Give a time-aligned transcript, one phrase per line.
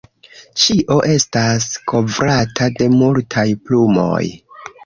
[0.61, 4.23] Ĉio estas kovrata de multaj plumoj.